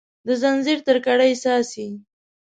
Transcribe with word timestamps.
د 0.27 0.29
ځنځیر 0.41 0.79
تر 0.87 0.97
کړۍ 1.05 1.33
څاڅي 1.41 1.87